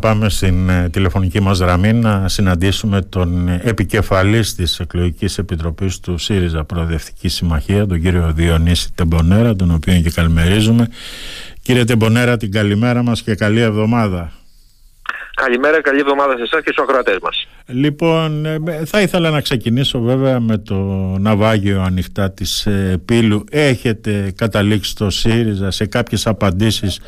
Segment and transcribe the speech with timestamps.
[0.00, 6.64] Πάμε στην ε, τηλεφωνική μας γραμμή να συναντήσουμε τον επικεφαλής της εκλογικής επιτροπής του ΣΥΡΙΖΑ
[6.64, 10.88] Προοδευτική Συμμαχία, τον κύριο Διονύση Τεμπονέρα, τον οποίο και καλημερίζουμε.
[11.62, 14.32] Κύριε Τεμπονέρα, την καλημέρα μας και καλή εβδομάδα.
[15.34, 17.46] Καλημέρα, καλή εβδομάδα σε εσάς και στους ακροατές μας.
[17.66, 20.74] Λοιπόν, ε, θα ήθελα να ξεκινήσω βέβαια με το
[21.18, 23.44] ναυάγιο ανοιχτά της ε, Πύλου.
[23.50, 27.00] Έχετε καταλήξει το ΣΥΡΙΖΑ σε κάποιες απαντήσεις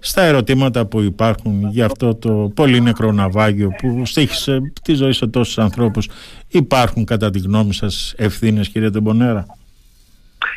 [0.00, 5.26] στα ερωτήματα που υπάρχουν για αυτό το πολύ νεκρό ναυάγιο που στήχησε τη ζωή σε
[5.26, 6.08] τόσους ανθρώπους.
[6.48, 9.46] Υπάρχουν κατά τη γνώμη σας ευθύνες κύριε Τεμπονέρα;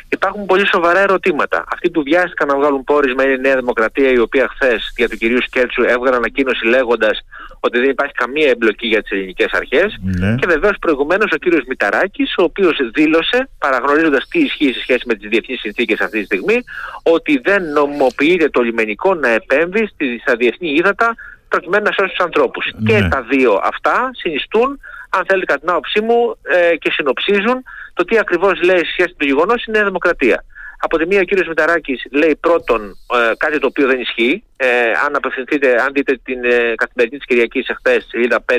[0.08, 1.64] Υπάρχουν πολύ σοβαρά ερωτήματα.
[1.72, 5.18] Αυτοί που βιάστηκαν να βγάλουν πόρισμα είναι η Νέα Δημοκρατία, η οποία χθες για τον
[5.18, 7.20] κυρίου Σκέρτσου έβγαλε ανακοίνωση λέγοντας
[7.66, 9.98] ότι δεν υπάρχει καμία εμπλοκή για τις ελληνικές αρχές.
[10.00, 10.34] Ναι.
[10.34, 15.14] Και βεβαίως προηγουμένως ο κύριος Μηταράκης, ο οποίος δήλωσε, παραγνωρίζοντας τι ισχύει σε σχέση με
[15.14, 16.58] τις διεθνείς συνθήκες αυτή τη στιγμή,
[17.02, 19.90] ότι δεν νομοποιείται το λιμενικό να επέμβει
[20.20, 21.14] στα διεθνή ύδατα
[21.48, 22.72] προκειμένου να σώσει τους ανθρώπους.
[22.74, 22.92] Ναι.
[22.92, 27.62] Και τα δύο αυτά συνιστούν, αν θέλει κατά την άποψή μου, ε, και συνοψίζουν
[27.94, 30.44] το τι ακριβώς λέει σε σχέση με το γεγονός η Νέα Δημοκρατία.
[30.84, 32.80] Από τη μία ο κύριος Μηταράκης λέει πρώτον
[33.14, 34.44] ε, κάτι το οποίο δεν ισχύει.
[34.56, 34.66] Ε,
[35.06, 38.56] αν απευθυνθείτε, αν δείτε την ε, καθημερινή της Κυριακής εχθές, σελίδα 5,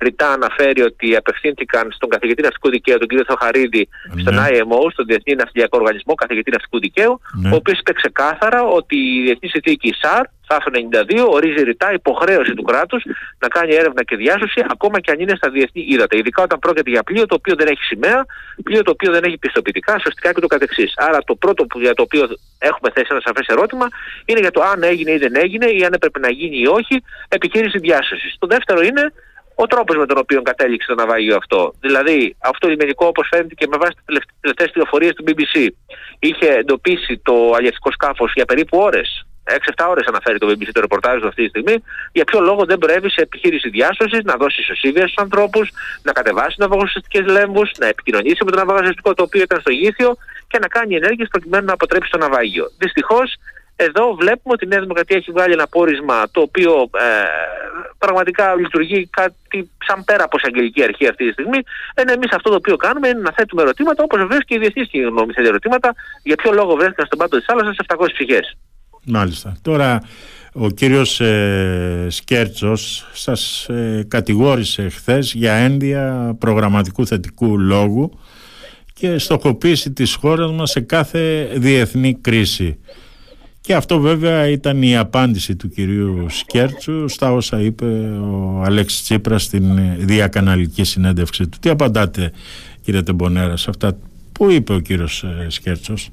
[0.00, 4.20] ρητά αναφέρει ότι απευθύνθηκαν στον καθηγητή ναυτικού δικαίου, τον κύριο Θοχαρίδη, ναι.
[4.20, 7.50] στον IMO, στον Διεθνή Ναυτιλιακό Οργανισμό, καθηγητή ναυτικού δικαίου, ναι.
[7.52, 10.70] ο οποίος είπε ξεκάθαρα ότι η Διεθνής Συνθήκη ΣΑΡ άρθρο
[11.26, 13.02] 92 ορίζει ρητά υποχρέωση του κράτους
[13.38, 16.16] να κάνει έρευνα και διάσωση ακόμα και αν είναι στα διεθνή ύδατα.
[16.16, 18.26] Ειδικά όταν πρόκειται για πλοίο το οποίο δεν έχει σημαία,
[18.62, 20.92] πλοίο το οποίο δεν έχει πιστοποιητικά, σωστικά και το καθεξής.
[20.96, 23.86] Άρα το πρώτο που, για το οποίο έχουμε θέσει ένα σαφές ερώτημα
[24.24, 27.02] είναι για το αν έγινε ή δεν έγινε ή αν έπρεπε να γίνει ή όχι
[27.28, 28.36] επιχείρηση διάσωσης.
[28.38, 29.12] Το δεύτερο είναι
[29.54, 31.74] ο τρόπος με τον οποίο κατέληξε το ναυάγιο αυτό.
[31.80, 35.68] Δηλαδή, αυτό το λιμενικό, όπως φαίνεται και με βάση τις τελευταίες πληροφορίες του BBC,
[36.18, 41.24] είχε εντοπίσει το αλλιευτικό σκάφος για περίπου ώρες 6-7 ώρες αναφέρει το BBC το ρεπορτάζ
[41.24, 41.74] αυτή τη στιγμή,
[42.12, 45.70] για ποιο λόγο δεν προέβη σε επιχείρηση διάσωσης, να δώσει ισοσύβια στους ανθρώπους,
[46.02, 50.16] να κατεβάσει ναυαγοσυστικέ λέμβους, να επικοινωνήσει με το ναυαγοσυστικό το οποίο ήταν στο γήθιο
[50.48, 52.64] και να κάνει ενέργειες προκειμένου να αποτρέψει το ναυάγιο.
[52.78, 53.36] Δυστυχώς,
[53.80, 57.08] εδώ βλέπουμε ότι η Νέα Δημοκρατία έχει βγάλει ένα πόρισμα το οποίο ε,
[57.98, 61.58] πραγματικά λειτουργεί κάτι σαν πέρα από αγγελική αρχή αυτή τη στιγμή.
[61.94, 64.86] Ενώ εμείς αυτό το οποίο κάνουμε είναι να θέτουμε ερωτήματα, όπως βεβαίω και οι διεθνεί
[64.86, 68.56] κοινωνίε ερωτήματα, για ποιο λόγο βρέθηκαν στον πάτο της θάλασσας 700 ψυχές.
[69.06, 69.56] Μάλιστα.
[69.62, 70.02] Τώρα
[70.52, 78.10] ο κύριος ε, Σκέρτσος σας ε, κατηγόρησε χθες για ένδια προγραμματικού θετικού λόγου
[78.92, 82.78] και στοχοποίηση της χώρας μας σε κάθε διεθνή κρίση.
[83.60, 87.84] Και αυτό βέβαια ήταν η απάντηση του κυρίου Σκέρτσου στα όσα είπε
[88.20, 91.58] ο Αλέξης Τσίπρας στην διακαναλική συνέντευξη του.
[91.60, 92.32] Τι απαντάτε
[92.82, 93.98] κύριε Τεμπονέρα σε αυτά
[94.32, 96.10] που είπε ο κύριος ε, Σκέρτσος;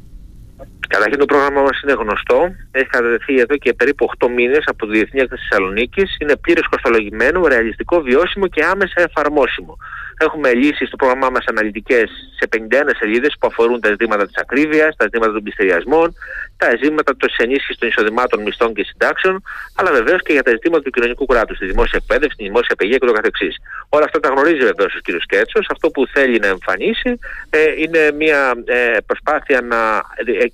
[0.90, 2.56] Καταρχήν το πρόγραμμα μας είναι γνωστό.
[2.72, 6.18] Έχει κατατεθεί εδώ και περίπου 8 μήνες από τη Διεθνή Έκθεση Θεσσαλονίκης.
[6.20, 9.78] Είναι πλήρως κοστολογημένο, ρεαλιστικό, βιώσιμο και άμεσα εφαρμόσιμο.
[10.18, 14.96] Έχουμε λύσεις στο πρόγραμμά μας αναλυτικές σε 51 σελίδες που αφορούν τα ζητήματα της ακρίβειας,
[14.96, 16.16] τα ζητήματα των πληστηριασμών,
[16.58, 19.44] τα ζητήματα της ενίσχυσης των εισοδημάτων μισθών και συντάξεων,
[19.76, 22.98] αλλά βεβαίως και για τα ζητήματα του κοινωνικού κράτους, τη δημόσια εκπαίδευση, τη δημόσια παιδεία
[22.98, 23.56] και το καθεξής.
[23.90, 25.22] Όλα αυτά τα γνωρίζει βεβαίως ο κ.
[25.22, 25.60] Σκέτσο.
[25.70, 29.80] Αυτό που θέλει να εμφανίσει ε, είναι μια ε, προσπάθεια να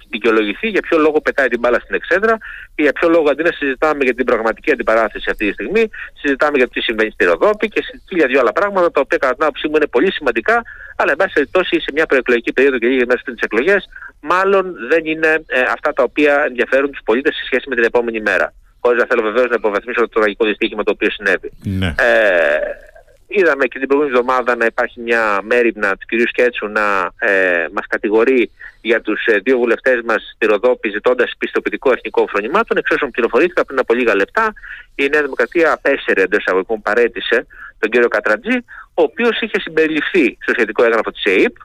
[0.10, 2.38] δικαιολογηθεί για ποιο λόγο πετάει την μπάλα στην εξέδρα
[2.76, 5.90] και για ποιο λόγο αντί να συζητάμε για την πραγματική αντιπαράθεση αυτή τη στιγμή,
[6.22, 9.18] συζητάμε για το τι συμβαίνει στη Ροδόπη και σε χίλια δύο άλλα πράγματα τα οποία
[9.18, 10.62] κατά την άποψή μου είναι πολύ σημαντικά,
[10.96, 14.76] αλλά εν πάση περιπτώσει σε μια προεκλογική περίοδο και λίγες μέρες πριν τις εκλογές, μάλλον
[14.90, 18.54] δεν είναι ε, αυτά τα οποία ενδιαφέρουν τους πολίτες σε σχέση με την επόμενη μέρα.
[18.84, 21.52] Χωρίς να θέλω βεβαίως να υποβαθμίσω το τραγικό δυστύχημα το οποίο συνέβη.
[21.64, 21.88] Ναι.
[21.88, 22.91] Ε,
[23.32, 26.28] είδαμε και την προηγούμενη εβδομάδα να υπάρχει μια μέρημνα του κ.
[26.28, 31.92] Σκέτσου να ε, μας κατηγορεί για τους ε, δύο βουλευτές μας στη Ροδόπη ζητώντας πιστοποιητικό
[31.92, 32.78] εθνικό φρονημάτων.
[32.78, 34.54] Εξ όσων πληροφορήθηκα πριν από λίγα λεπτά,
[34.96, 37.46] η Νέα Δημοκρατία απέσαιρε εντός εισαγωγικών παρέτησε
[37.80, 38.58] τον κύριο Κατρατζή,
[38.94, 41.56] ο οποίος είχε συμπεριληφθεί στο σχετικό έγγραφο της ΕΕΠ,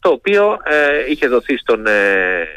[0.00, 2.48] το οποίο ε, είχε δοθεί στον ε,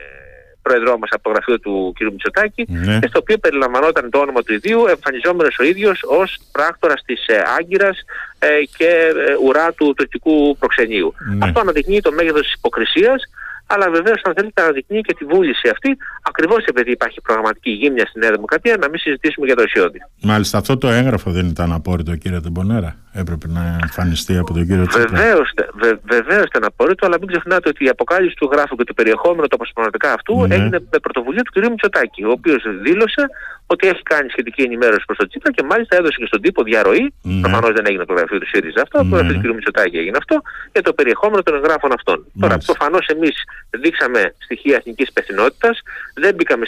[0.70, 2.02] πρόεδρό μας από το γραφείο του κ.
[2.12, 3.00] Μητσοτάκη ναι.
[3.00, 7.42] και στο οποίο περιλαμβανόταν το όνομα του ιδίου, εμφανιζόμενος ο ίδιος ως πράκτορας της ε,
[7.58, 7.98] Άγκυρας
[8.40, 8.90] ε, και
[9.28, 11.14] ε, ουρά του τουρκικού προξενείου.
[11.38, 11.46] Ναι.
[11.46, 13.22] Αυτό αναδεικνύει το μέγεθος της υποκρισίας
[13.74, 18.20] αλλά βεβαίως, αν θέλετε, αναδεικνύει και τη βούληση αυτή, ακριβώς επειδή υπάρχει προγραμματική γύμνια στη
[18.20, 20.00] Νέα Δημοκρατία, να μην συζητήσουμε για το αισιόδη.
[20.22, 22.96] Μάλιστα, αυτό το έγγραφο δεν ήταν απόρριτο, κύριε Τεμπονέρα.
[23.12, 25.10] έπρεπε να εμφανιστεί από τον κύριο Τσίπρα.
[26.04, 29.56] Βεβαίως ήταν απόρριτο, αλλά μην ξεχνάτε ότι η αποκάλυψη του γράφου και του περιεχόμενου του
[29.60, 30.56] αποσπασματικά αυτού ναι.
[30.56, 31.70] έγινε με πρωτοβουλία του κ.
[31.70, 33.24] Μητσοτάκη, ο οποίος δήλωσε
[33.66, 37.14] ότι έχει κάνει σχετική ενημέρωση προς τον Τσίπρα και μάλιστα έδωσε και στον τύπο διαρροή.
[37.22, 37.42] Ναι.
[37.42, 39.10] Προφανώς δεν έγινε το γραφείο του ΣΥΡΙΖΑ αυτό, ναι.
[39.10, 39.54] το γραφείο του κ.
[39.54, 40.36] Μητσοτάκη έγινε αυτό,
[40.72, 42.18] για το περιεχόμενο των εγγράφων αυτών.
[42.34, 42.40] Μάλιστα.
[42.42, 43.36] Τώρα, προφανώς εμείς
[43.70, 45.82] δείξαμε στοιχεία εθνικής υπευθυνότητας,
[46.14, 46.66] δεν μπήκαμε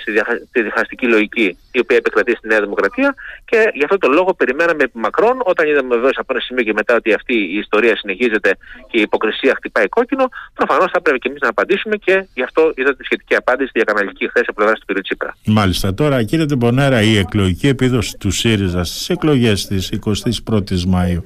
[0.49, 3.15] στη διχαστική λογική η οποία επικρατεί στη Νέα Δημοκρατία
[3.45, 6.95] και γι' αυτό το λόγο περιμέναμε μακρόν όταν είδαμε βεβαίω από ένα σημείο και μετά
[6.95, 8.57] ότι αυτή η ιστορία συνεχίζεται
[8.89, 12.73] και η υποκρισία χτυπάει κόκκινο, προφανώς θα πρέπει και εμείς να απαντήσουμε και γι' αυτό
[12.75, 15.01] είδατε τη σχετική απάντηση διακαναλική χθες από πλευράς του κ.
[15.01, 15.35] Τσίπρα.
[15.45, 15.93] Μάλιστα.
[15.93, 21.23] Τώρα, κύριε Τεμπονέρα, η εκλογική επίδοση του ΣΥΡΙΖΑ στις εκλογές της 21η Μαου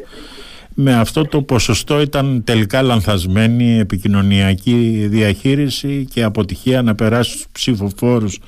[0.76, 8.40] με αυτό το ποσοστό ήταν τελικά λανθασμένη επικοινωνιακή διαχείριση και αποτυχία να περάσει στους ψηφοφόρους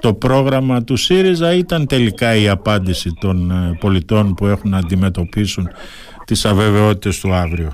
[0.00, 5.68] το πρόγραμμα του ΣΥΡΙΖΑ ήταν τελικά η απάντηση των ε, πολιτών που έχουν να αντιμετωπίσουν
[6.24, 7.72] τις αβεβαιότητες του αύριο.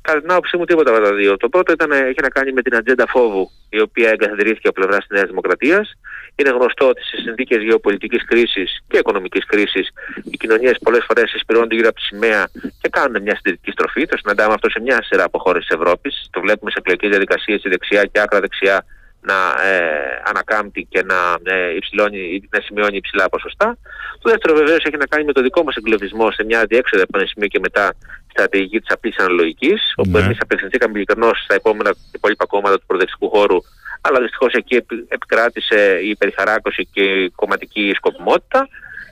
[0.00, 1.36] Κατά την άποψή μου, τίποτα από τα δύο.
[1.36, 4.98] Το πρώτο ήταν, έχει να κάνει με την ατζέντα φόβου, η οποία εγκαθιδρύθηκε από πλευράς
[4.98, 5.92] της Νέας Δημοκρατίας.
[6.36, 9.88] Είναι γνωστό ότι σε συνθήκες γεωπολιτικής κρίσης και οικονομικής κρίσης,
[10.30, 12.48] οι κοινωνίες πολλές φορές συσπηρώνονται γύρω από τη σημαία
[12.80, 14.06] και κάνουν μια συντηρητική στροφή.
[14.06, 16.28] Το συναντάμε αυτό σε μια σειρά από χώρες της Ευρώπης.
[16.30, 18.84] Το βλέπουμε σε εκλογικές διαδικασίες η δεξιά και άκρα δεξιά
[19.30, 19.38] να
[19.68, 23.76] ε, ανακάμπτει και να, ε, υψηλώνει, να σημειώνει υψηλά ποσοστά.
[24.22, 27.18] Το δεύτερο βεβαίως έχει να κάνει με το δικό μας εγκλωβισμό σε μια διέξοδο από
[27.18, 27.94] ένα σημείο και μετά
[28.30, 30.02] στρατηγική της απλής αναλογικής, ναι.
[30.02, 33.58] όπου εμείς απευθυνθήκαμε ειλικρινώς στα επόμενα υπόλοιπα κόμματα του προοδευτικού χώρου,
[34.06, 34.74] αλλά δυστυχώς εκεί
[35.08, 38.68] επικράτησε η υπερηχαράκωση και η κομματική σκοπιμότητα.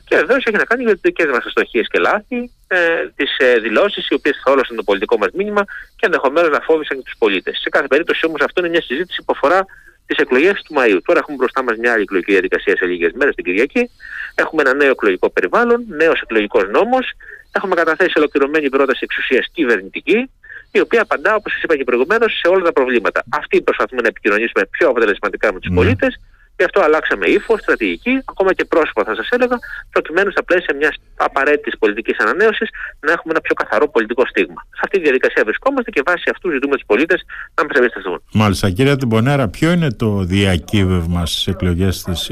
[0.07, 2.79] Και βεβαίως έχει να κάνει με τις δικές μας αστοχίες και λάθη, ε,
[3.17, 5.65] τις ε, δηλώσεις οι οποίες θόλωσαν το πολιτικό μας μήνυμα
[5.97, 7.59] και ενδεχομένως να φόβησαν και τους πολίτες.
[7.63, 9.67] Σε κάθε περίπτωση όμως αυτό είναι μια συζήτηση που αφορά
[10.07, 11.01] τις εκλογές του Μαΐου.
[11.05, 13.91] Τώρα έχουμε μπροστά μας μια άλλη εκλογική διαδικασία σε λίγες μέρες την Κυριακή.
[14.35, 17.13] Έχουμε ένα νέο εκλογικό περιβάλλον, νέος εκλογικός νόμος.
[17.53, 20.31] Έχουμε καταθέσει ολοκληρωμένη πρόταση εξουσίας κυβερνητική,
[20.73, 23.23] η οποία απαντά, όπως σας είπα και προηγουμένως, σε όλα τα προβλήματα.
[23.29, 25.75] Αυτή προσπαθούμε να επικοινωνήσουμε πιο αποτελεσματικά με τους mm.
[25.75, 26.21] πολίτες
[26.57, 29.57] Γι' αυτό αλλάξαμε ύφος, στρατηγική, ακόμα και πρόσωπα θα σας έλεγα,
[29.91, 32.69] προκειμένου στα πλαίσια μιας απαραίτητης πολιτικής ανανέωσης
[33.01, 34.61] να έχουμε ένα πιο καθαρό πολιτικό στίγμα.
[34.71, 37.21] Σε αυτή τη διαδικασία βρισκόμαστε και βάσει αυτού ζητούμε τους πολίτες
[37.55, 38.23] να μας εμπιστευτούν.
[38.33, 42.31] Μάλιστα, κύριε Τιμπονέρα, ποιο είναι το διακύβευμα στις εκλογές της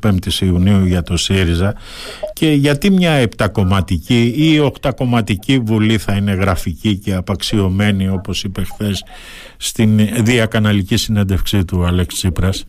[0.00, 1.74] 25η Ιουνίου για το ΣΥΡΙΖΑ
[2.32, 9.04] και γιατί μια επτακομματική ή οχτακομματική βουλή θα είναι γραφική και απαξιωμένη, όπως είπε χθες
[9.56, 12.64] στην διακαναλική συνέντευξή του Αλέξη Τσίπρας;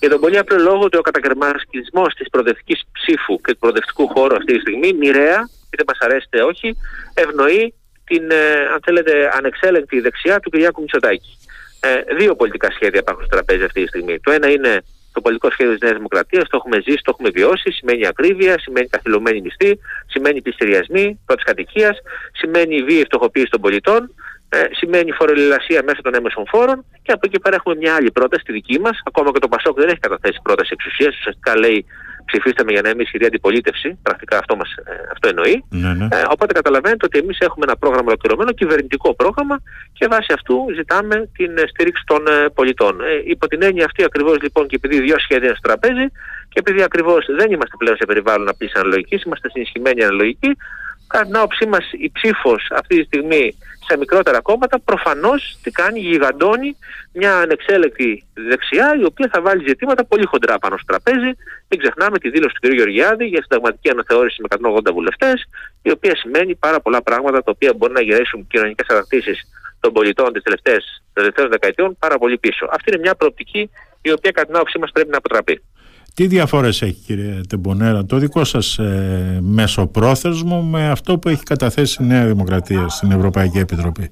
[0.00, 4.36] Για τον πολύ απλό λόγο ότι ο κατακαιρματισμό της προοδευτικής ψήφου και του προοδευτικού χώρου
[4.36, 6.76] αυτή τη στιγμή μοιραία, είτε μας αρέσει είτε όχι,
[7.14, 7.74] ευνοεί
[8.04, 8.42] την, ε,
[8.72, 11.38] αν θέλετε, ανεξέλεγκτη δεξιά του Κυριάκου Μητσοτάκη.
[11.80, 14.20] Ε, δύο πολιτικά σχέδια υπάρχουν στο τραπέζι αυτή τη στιγμή.
[14.20, 17.70] Το ένα είναι το πολιτικό σχέδιο της Νέας Δημοκρατίας, το έχουμε ζήσει, το έχουμε βιώσει.
[17.70, 21.98] Σημαίνει ακρίβεια, σημαίνει καθυλωμένη μισθή, σημαίνει πληστηριασμοί πρώτης κατοικίας,
[22.32, 24.14] σημαίνει βίαιη φτωχοποίηση των πολιτών
[24.48, 28.42] ε, σημαίνει φοροληλασία μέσω των έμεσων φόρων και από εκεί πέρα έχουμε μια άλλη πρόταση,
[28.44, 29.00] τη δική μας.
[29.04, 31.16] Ακόμα και το Πασόκ δεν έχει καταθέσει πρόταση εξουσίας.
[31.16, 31.84] Ουσιαστικά λέει
[32.30, 33.98] ψηφίστε με για να είμαι ισχυρή αντιπολίτευση.
[34.02, 35.64] Πρακτικά αυτό, μας, ε, αυτό εννοεί.
[35.70, 36.04] Ναι, ναι.
[36.04, 39.56] Ε, οπότε καταλαβαίνετε ότι εμείς έχουμε ένα πρόγραμμα ολοκληρωμένο, κυβερνητικό πρόγραμμα
[39.92, 43.00] και βάσει αυτού ζητάμε την στήριξη των ε, πολιτών.
[43.00, 46.06] Ε, υπό την έννοια αυτή ακριβώς λοιπόν και επειδή δύο σχέδια είναι στο τραπέζι
[46.52, 50.50] και επειδή ακριβώς δεν είμαστε πλέον σε περιβάλλον απλή αναλογικής, είμαστε συνισχυμένοι αναλογική,
[51.08, 53.56] κατά την άποψή μας η ψήφος αυτή τη στιγμή
[53.88, 56.76] σε μικρότερα κόμματα προφανώς τι κάνει, γιγαντώνει
[57.12, 61.30] μια ανεξέλεκτη δεξιά η οποία θα βάλει ζητήματα πολύ χοντρά πάνω στο τραπέζι.
[61.68, 62.72] Μην ξεχνάμε τη δήλωση του κ.
[62.72, 65.44] Γεωργιάδη για συνταγματική αναθεώρηση με 180 βουλευτές,
[65.82, 69.34] η οποία σημαίνει πάρα πολλά πράγματα τα οποία μπορεί να γυρίσουν κοινωνικές ανακτήσει
[69.80, 70.40] των πολιτών τη
[71.12, 72.66] τελευταίων δεκαετιών πάρα πολύ πίσω.
[72.70, 73.70] Αυτή είναι μια προοπτική
[74.02, 75.62] η οποία κατά την άποψή μας πρέπει να αποτραπεί.
[76.18, 82.02] Τι διαφορές έχει κύριε Τεμπονέρα το δικό σας ε, μεσοπρόθεσμο με αυτό που έχει καταθέσει
[82.02, 84.10] η Νέα Δημοκρατία στην Ευρωπαϊκή Επιτροπή;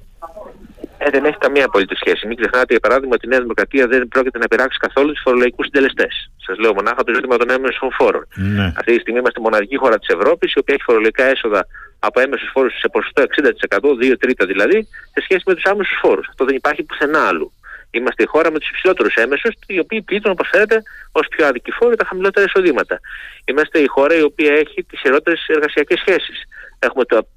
[0.97, 2.27] Ε, δεν έχει καμία απολύτως σχέση.
[2.27, 5.65] Μην ξεχνάτε, για παράδειγμα, ότι η Νέα Δημοκρατία δεν πρόκειται να πειράξει καθόλου τους φορολογικούς
[5.65, 6.31] συντελεστές.
[6.45, 8.27] Σας λέω μονάχα το ζήτημα των έμεσων φόρων.
[8.35, 8.67] Ναι.
[8.79, 11.67] Αυτή τη στιγμή είμαστε μοναδική χώρα της Ευρώπης, η οποία έχει φορολογικά έσοδα
[11.99, 16.27] από έμεσους φόρους σε ποσοστό 60%, 2 τρίτα δηλαδή, σε σχέση με τους άμεσους φόρους.
[16.27, 17.51] Αυτό δεν υπάρχει πουθενά άλλου.
[17.91, 21.71] Είμαστε η χώρα με τους υψηλότερους έμεσους, οι οποίοι πλήττουν, όπως φαίνεται, ως πιο αδικοί
[21.71, 22.99] φόροι τα χαμηλότερα εισοδήματα.
[23.45, 26.43] Είμαστε η χώρα η οποία έχει τις χειρότερες εργασιακές σχέσεις.
[26.79, 27.27] Έχουμε το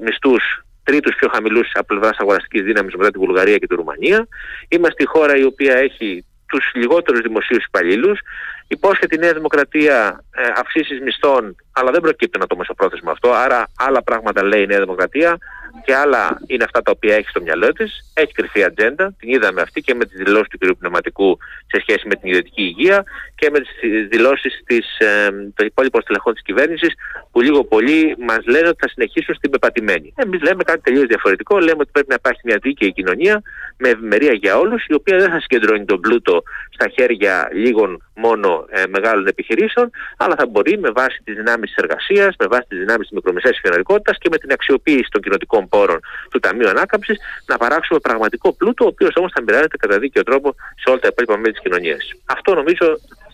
[0.00, 4.28] μισθούς τρίτους πιο χαμηλούς από πλευράς αγοραστικής δύναμης μετά τη Βουλγαρία και τη Ρουμανία.
[4.68, 8.20] Είμαστε η χώρα η οποία έχει τους λιγότερους δημοσίους υπαλλήλους.
[8.68, 13.32] Υπόσχεται η Νέα Δημοκρατία ε, αυξήσεις μισθών, αλλά δεν προκύπτει να το μεσοπρόθεσμο αυτό.
[13.32, 15.38] Άρα, άλλα πράγματα λέει η Νέα Δημοκρατία,
[15.84, 18.12] και άλλα είναι αυτά τα οποία έχει στο μυαλό της.
[18.14, 20.76] Έχει κρυφή ατζέντα, την είδαμε αυτή και με τις δηλώσεις του κ.
[20.78, 23.04] Πνευματικού σε σχέση με την ιδιωτική υγεία
[23.34, 23.70] και με τις
[24.08, 24.62] δηλώσεις
[24.98, 25.06] ε,
[25.54, 26.94] των υπόλοιπων στελεχών της κυβέρνησης
[27.30, 30.12] που λίγο πολύ μας λένε ότι θα συνεχίσουν στην πεπατημένη.
[30.16, 31.58] Εμείς λέμε κάτι τελείως διαφορετικό.
[31.58, 33.42] Λέμε ότι πρέπει να υπάρχει μια δίκαιη κοινωνία
[33.76, 36.42] με ευημερία για όλους, η οποία δεν θα συγκεντρώνει τον πλούτο
[36.76, 41.76] στα χέρια λίγων μόνο ε, μεγάλων επιχειρήσεων, αλλά θα μπορεί με βάση τις δυνάμεις της
[41.84, 46.00] εργασίας, με βάση τις δυνάμεις της μικρομεσαίας κοινωνικότητα και με την αξιοποίηση των κοινοτικών πόρων
[46.30, 50.54] του Ταμείου Ανάκαμψης να παράξουμε πραγματικό πλούτο, ο οποίος όμως θα μοιράζεται κατά δίκαιο τρόπο
[50.80, 52.02] σε όλα τα υπόλοιπα μέλη της κοινωνίας.
[52.24, 52.86] Αυτό νομίζω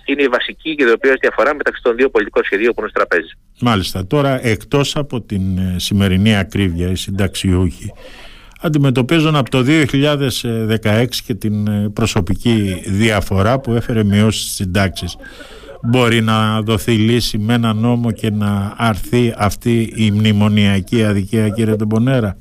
[0.05, 3.33] είναι η βασική και η διαφορά μεταξύ των δύο πολιτικών σχεδίων που είναι στο τραπέζι.
[3.61, 4.07] Μάλιστα.
[4.07, 7.93] Τώρα, εκτός από την ε, σημερινή ακρίβεια, οι συνταξιούχοι
[8.61, 15.17] αντιμετωπίζουν από το 2016 και την ε, προσωπική διαφορά που έφερε μειώσεις στις συντάξεις.
[15.83, 21.77] Μπορεί να δοθεί λύση με ένα νόμο και να αρθεί αυτή η μνημονιακή αδικία κύριε
[21.77, 22.37] Τεμπονέρα.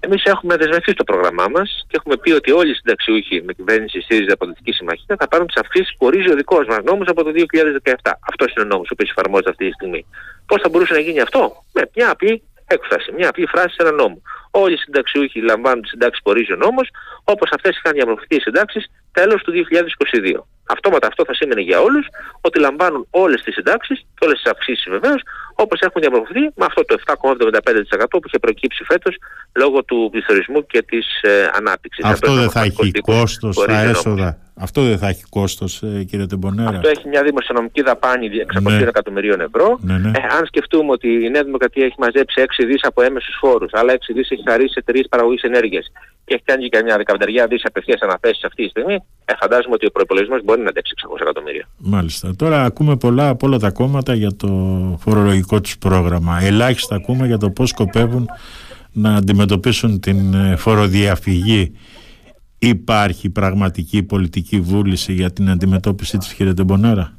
[0.00, 4.00] Εμείς έχουμε δεσμευτεί στο πρόγραμμά μας και έχουμε πει ότι όλοι οι συνταξιούχοι με κυβέρνηση
[4.00, 7.30] ΣΥΡΙΖΑ Πολιτική Συμμαχία θα πάρουν τις αυξήσεις που ορίζει ο δικός μας νόμος από το
[7.30, 7.94] 2017.
[8.30, 10.06] Αυτός είναι ο νόμος ο οποίος εφαρμόζεται αυτή τη στιγμή.
[10.46, 13.90] Πώς θα μπορούσε να γίνει αυτό, με μια απλή έκφραση, μια απλή φράση σε ένα
[13.90, 14.22] νόμο.
[14.50, 16.88] Όλοι οι συνταξιούχοι λαμβάνουν τις συντάξεις που ορίζει ο νόμος,
[17.24, 20.46] όπως αυτές είχαν διαμορφωθεί οι συντάξεις τέλος του 2022.
[20.66, 22.06] Αυτόματα αυτό θα σήμαινε για όλους
[22.40, 25.22] ότι λαμβάνουν όλες τις συντάξεις και όλες τις αυξήσεις βεβαίως
[25.54, 29.16] όπως έχουν διαμορφωθεί με αυτό το 7,75% που είχε προκύψει φέτος
[29.52, 32.04] λόγω του πληθωρισμού και της ε, ανάπτυξης.
[32.04, 34.38] Αυτό δεν θα έχει κόστος στα έσοδα.
[34.56, 36.68] Αυτό δεν θα έχει κόστος, ε, κύριε Τεμπονέρα.
[36.68, 38.76] Αυτό έχει μια δημοσιονομική δαπάνη 600 ναι.
[38.76, 39.78] εκατομμυρίων ευρώ.
[39.80, 40.08] Ναι, ναι.
[40.08, 43.92] Ε, αν σκεφτούμε ότι η Νέα Δημοκρατία έχει μαζέψει 6 δις από έμεσους φόρους, άλλα
[43.92, 45.86] 6 δις έχει χαρίσει εταιρείε παραγωγή ενέργειας
[46.24, 48.94] και έχει κάνει και μια δεκαπενταριά δις απευθείας αναθέσεις αυτή τη στιγμή,
[49.24, 51.68] ε, φαντάζομαι ότι ο προπολογισμό μπορεί να αντέξει 600 εκατομμύρια.
[51.76, 52.36] Μάλιστα.
[52.36, 54.48] Τώρα ακούμε πολλά από όλα τα κόμματα για το
[55.00, 56.40] φορολογικό τους πρόγραμμα.
[56.42, 58.28] Ελάχιστα ακούμε για το πώς σκοπεύουν
[58.92, 61.72] να αντιμετωπίσουν την ε, φοροδιαφυγή.
[62.58, 67.18] Υπάρχει πραγματική πολιτική βούληση για την αντιμετώπιση της κύριε Τεμπονέρα.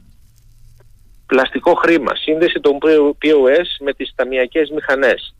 [1.25, 2.77] Πλαστικό χρήμα, σύνδεση των
[3.21, 5.35] POS με τις ταμιακές μηχανές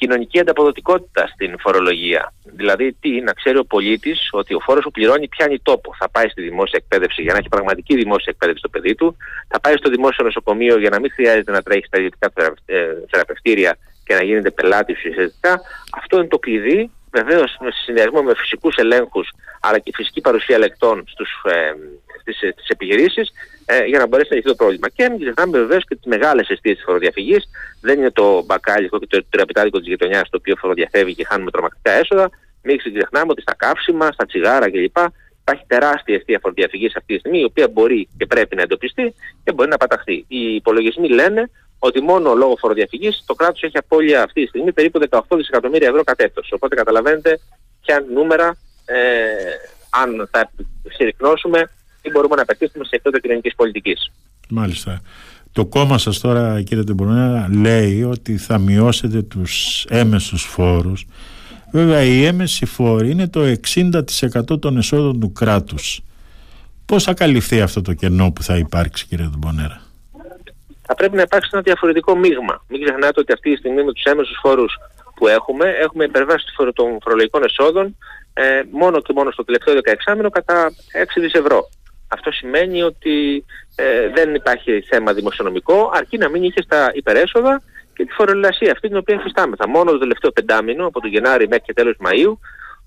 [0.00, 2.32] κοινωνική ανταποδοτικότητα στην φορολογία.
[2.60, 5.94] Δηλαδή, τι, να ξέρει ο πολίτης ότι ο φόρος που πληρώνει πιάνει τόπο.
[5.98, 9.16] Θα πάει στη δημόσια εκπαίδευση για να έχει πραγματική δημόσια εκπαίδευση στο παιδί του,
[9.48, 12.32] θα πάει στο δημόσιο νοσοκομείο για να μην χρειάζεται να τρέχει στα ιδιωτικά
[12.64, 12.76] ε,
[13.10, 15.60] θεραπευτήρια και να γίνεται πελάτης ουσιαστικά.
[16.00, 16.90] Αυτό είναι το κλειδί.
[17.12, 19.28] Βεβαίως, σε συνδυασμό με φυσικούς ελέγχους
[19.60, 21.04] αλλά και φυσική παρουσία λεκτών
[21.44, 21.72] ε,
[22.20, 23.30] στις επιχειρήσεις,
[23.64, 24.88] ε, για να μπορέσει να λυθεί το πρόβλημα.
[24.88, 27.48] Και μην ξεχνάμε βεβαίως και τις μεγάλες αιστείες της φοροδιαφυγής.
[27.80, 31.92] Δεν είναι το μπακάλικο και το τραπετάδικο της γειτονιάς το οποίο φοροδιαφεύγει και χάνουμε τρομακτικά
[31.92, 32.30] έσοδα.
[32.62, 34.96] Μην ξεχνάμε ότι στα καύσιμα, στα τσιγάρα κλπ.
[35.40, 39.14] Υπάρχει τεράστια αιστεία φοροδιαφυγής αυτή τη στιγμή, η οποία μπορεί και πρέπει να εντοπιστεί
[39.44, 40.24] και μπορεί να παταχθεί.
[40.28, 41.50] Οι υπολογισμοί λένε
[41.82, 46.04] ότι μόνο λόγω φοροδιαφυγής το κράτος έχει απώλεια αυτή τη στιγμή περίπου 18 δισεκατομμύρια ευρώ
[46.04, 46.20] κατ'
[46.50, 47.40] Οπότε καταλαβαίνετε
[47.80, 48.96] ποια νούμερα, ε,
[49.90, 50.50] αν θα
[50.88, 51.70] συρρυκνώσουμε,
[52.02, 54.12] τι μπορούμε να πετύχουμε σε επίπεδο κοινωνικής πολιτικής.
[54.48, 55.00] Μάλιστα.
[55.52, 61.06] Το κόμμα σας τώρα κύριε Τεμπονέα λέει ότι θα μειώσετε τους έμεσους φόρους.
[61.72, 66.00] Βέβαια η έμεση φόρη είναι το 60% των εσόδων του κράτους.
[66.86, 69.89] Πώς θα καλυφθεί αυτό το κενό που θα υπάρξει κύριε Τεμπονέρα.
[70.90, 72.64] Θα πρέπει να υπάρξει ένα διαφορετικό μείγμα.
[72.68, 74.76] Μην ξεχνάτε ότι αυτή τη στιγμή με τους έμεσους φόρους
[75.14, 76.44] που έχουμε, έχουμε υπερβάσει
[76.74, 77.96] των φορολογικών εσόδων
[78.34, 79.74] ε, μόνο και μόνο στο τελευταίο
[80.08, 80.72] 16 μήνο κατά
[81.16, 81.68] 6 δις ευρώ.
[82.08, 83.44] Αυτό σημαίνει ότι
[83.74, 87.62] ε, δεν υπάρχει θέμα δημοσιονομικό, αρκεί να μην είχε στα υπερέσοδα
[87.94, 89.68] και τη φορολασία αυτή την οποία εφιστάμεθα.
[89.68, 92.32] Μόνος το τελευταίο πεντάμινο, από τον Γενάρη μέχρι και τέλος Μαΐου,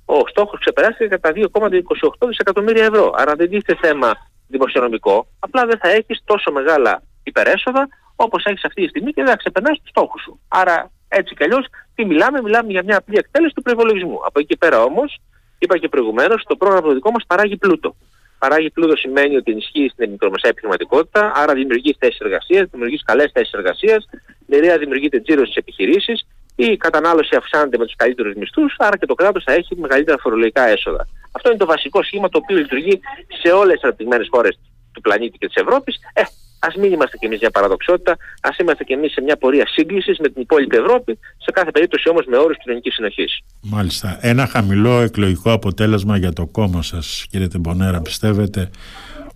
[0.05, 3.13] ο στόχος ξεπεράστηκε κατά 2,28 δισεκατομμύρια ευρώ.
[3.15, 4.11] Άρα δεν τίθεται θέμα
[4.47, 9.31] δημοσιονομικό, απλά δεν θα έχεις τόσο μεγάλα υπερέσοδα όπως έχεις αυτή τη στιγμή και δεν
[9.31, 10.39] θα ξεπερνάς τους στόχους σου.
[10.47, 11.65] Άρα έτσι κι αλλιώς
[11.95, 14.19] τι μιλάμε, μιλάμε για μια απλή εκτέλεση του προπολογισμού.
[14.25, 15.19] Από εκεί πέρα όμως,
[15.59, 17.95] είπα και προηγουμένως, το πρόγραμμα το δικό μας παράγει πλούτο
[18.43, 23.53] παράγει πλούτο σημαίνει ότι ενισχύει στην μικρομεσαία επιχειρηματικότητα, άρα δημιουργεί θέσεις εργασίας, δημιουργείς καλές θέσεις
[23.53, 24.09] εργασίας,
[24.47, 29.13] μοιραία δημιουργείται τζίρος στις επιχειρήσεις, η κατανάλωση αυξάνεται με τους καλύτερους μισθούς, άρα και το
[29.13, 31.07] κράτος θα έχει μεγαλύτερα φορολογικά έσοδα.
[31.31, 32.99] Αυτό είναι το βασικό σχήμα το οποίο λειτουργεί
[33.41, 34.59] σε όλες τις αναπτυγμένες χώρες
[34.93, 35.95] του πλανήτη και της Ευρώπης.
[36.13, 36.21] Ε,
[36.65, 40.17] Α μην είμαστε κι εμείς μια παραδοξότητα, ας είμαστε κι εμείς σε μια πορεία σύγκλησης
[40.19, 43.39] με την υπόλοιπη Ευρώπη, σε κάθε περίπτωση όμως με όρους κοινωνικής συνοχής.
[43.61, 44.17] Μάλιστα.
[44.21, 48.69] Ένα χαμηλό εκλογικό αποτέλεσμα για το κόμμα σας, κύριε Τεμπονέρα, πιστεύετε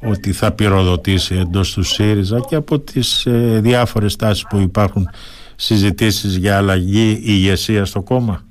[0.01, 5.09] ότι θα πυροδοτήσει εντός του ΣΥΡΙΖΑ και από τις ε, διάφορες τάσεις που υπάρχουν
[5.55, 8.45] συζητήσεις για αλλαγή ηγεσία στο κόμμα;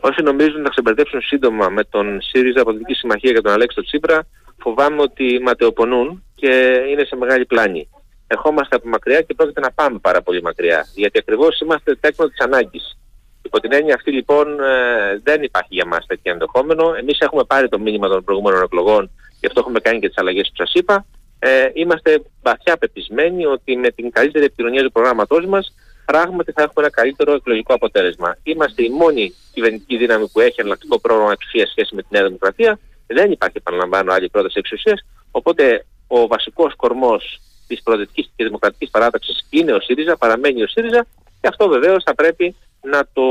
[0.00, 4.26] Όσοι νομίζουν να ξεμπερδέψουν σύντομα με τον ΣΥΡΙΖΑ Πολιτική Συμμαχία και τον Αλέξη Τσίπρα,
[4.60, 7.88] φοβάμαι ότι ματαιοπονούν και είναι σε μεγάλη πλάνη.
[8.26, 10.86] Ερχόμαστε από μακριά και πρόκειται να πάμε πάρα πολύ μακριά.
[10.94, 12.98] Γιατί ακριβώς είμαστε τέκνο της ανάγκης.
[13.42, 16.94] Υπό την έννοια αυτή λοιπόν ε, δεν υπάρχει για μας τέτοιο ενδεχόμενο.
[16.98, 20.48] Εμείς έχουμε πάρει το μήνυμα των προηγούμενων εκλογών και αυτό έχουμε κάνει και τις αλλαγές
[20.48, 21.06] που σας είπα.
[21.38, 25.74] Ε, είμαστε βαθιά πεπισμένοι ότι με την καλύτερη επικοινωνία του προγράμματός μας
[26.04, 28.36] πράγματι θα έχουμε ένα καλύτερο εκλογικό αποτέλεσμα.
[28.42, 32.78] Είμαστε η μόνη κυβερνητική δύναμη που έχει εναλλακτικό πρόγραμμα εξουσίας σχέση με τη Νέα Δημοκρατία.
[33.14, 35.00] Δεν υπάρχει, επαναλαμβάνω, άλλη πρόταση εξουσίας.
[35.30, 41.06] Οπότε ο βασικός κορμός της προοδευτικής και δημοκρατικής παράταξης είναι ο ΣΥΡΙΖΑ, παραμένει ο ΣΥΡΙΖΑ
[41.40, 43.22] και αυτό βεβαίως θα πρέπει να το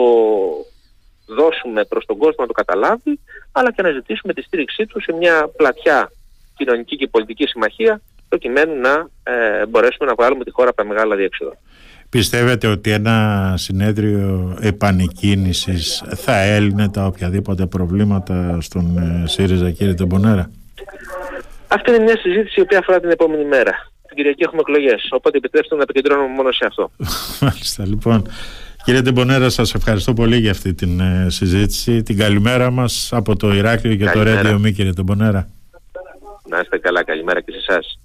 [1.27, 3.19] δώσουμε προς τον κόσμο να το καταλάβει,
[3.51, 6.11] αλλά και να ζητήσουμε τη στήριξή του σε μια πλατιά
[6.57, 11.15] κοινωνική και πολιτική συμμαχία, προκειμένου να ε, μπορέσουμε να βγάλουμε τη χώρα από τα μεγάλα
[11.15, 11.57] διέξοδα.
[12.09, 20.51] Πιστεύετε ότι ένα συνέδριο επανεκκίνησης θα έλυνε τα οποιαδήποτε προβλήματα στον ε, ΣΥΡΙΖΑ κύριε Τεμπονέρα;
[21.67, 23.91] Αυτή είναι μια συζήτηση η οποία αφορά την επόμενη μέρα.
[24.07, 25.07] Την Κυριακή έχουμε εκλογές.
[25.11, 26.91] Οπότε επιτρέψτε να επικεντρώνουμε μόνο σε αυτό.
[27.45, 27.85] Μάλιστα.
[27.85, 28.27] Λοιπόν,
[28.83, 32.03] κύριε Τεμπονέρα, σας ευχαριστώ πολύ για αυτή την ε, συζήτηση.
[32.03, 35.49] Την καλημέρα μας από το Ηράκλειο και το Ρέντιο Μη, κύριε Τεμπονέρα.
[36.49, 37.03] Να είστε καλά.
[37.03, 37.99] Καλημέρα και σε εσάς.